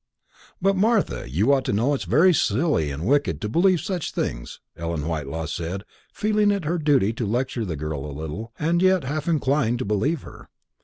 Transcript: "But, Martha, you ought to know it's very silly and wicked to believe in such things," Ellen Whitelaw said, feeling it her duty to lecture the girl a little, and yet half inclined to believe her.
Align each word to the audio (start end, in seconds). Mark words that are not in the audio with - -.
"But, 0.59 0.75
Martha, 0.75 1.29
you 1.29 1.53
ought 1.53 1.63
to 1.65 1.73
know 1.73 1.93
it's 1.93 2.05
very 2.05 2.33
silly 2.33 2.89
and 2.89 3.05
wicked 3.05 3.39
to 3.41 3.47
believe 3.47 3.77
in 3.77 3.83
such 3.85 4.13
things," 4.13 4.59
Ellen 4.75 5.05
Whitelaw 5.07 5.45
said, 5.45 5.83
feeling 6.11 6.49
it 6.49 6.65
her 6.65 6.79
duty 6.79 7.13
to 7.13 7.25
lecture 7.27 7.65
the 7.65 7.75
girl 7.75 8.07
a 8.07 8.11
little, 8.11 8.51
and 8.57 8.81
yet 8.81 9.03
half 9.03 9.27
inclined 9.27 9.77
to 9.77 9.85
believe 9.85 10.23
her. 10.23 10.49